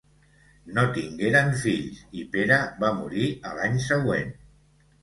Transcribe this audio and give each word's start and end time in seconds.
No 0.77 0.85
tingueren 0.95 1.53
fills 1.65 2.01
i 2.23 2.27
Pere 2.37 2.59
va 2.83 2.93
morir 3.03 3.31
a 3.53 3.57
l'any 3.61 3.83
següent. 3.89 4.39